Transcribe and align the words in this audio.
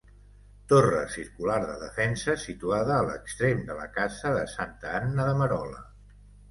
Torre 0.71 1.01
circular 1.15 1.57
de 1.67 1.75
defensa 1.83 2.37
situada 2.45 2.97
a 2.97 3.05
l'extrem 3.11 3.63
de 3.71 3.79
la 3.83 3.89
casa 4.01 4.35
de 4.41 4.51
santa 4.59 5.01
Anna 5.03 5.31
de 5.33 5.39
Merola. 5.45 5.89